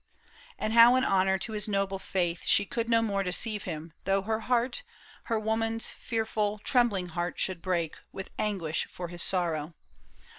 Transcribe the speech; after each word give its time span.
And 0.57 0.73
how 0.73 0.95
in 0.95 1.03
honor 1.03 1.37
to 1.37 1.51
his 1.51 1.67
noble 1.67 1.99
faith 1.99 2.43
She 2.43 2.65
could 2.65 2.89
no 2.89 3.03
more 3.03 3.21
deceive 3.21 3.65
him, 3.65 3.93
though 4.05 4.23
her 4.23 4.39
heart. 4.39 4.81
Her 5.25 5.37
woman's 5.39 5.91
fearful, 5.91 6.57
trembUng 6.65 7.09
heart 7.09 7.37
should 7.39 7.61
break 7.61 7.97
With 8.11 8.31
anguish 8.39 8.87
for 8.89 9.09
his 9.09 9.21
sorrow. 9.21 9.75